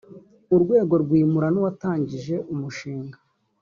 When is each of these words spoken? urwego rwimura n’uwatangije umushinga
urwego 0.55 0.93
rwimura 1.03 1.47
n’uwatangije 1.51 2.35
umushinga 2.53 3.17